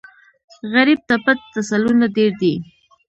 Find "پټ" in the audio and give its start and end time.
1.23-1.37